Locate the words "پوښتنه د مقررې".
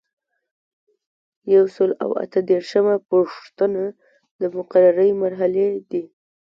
3.09-5.09